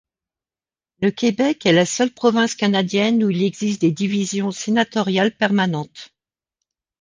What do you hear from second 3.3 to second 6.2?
existe des divisions sénatoriales permanentes.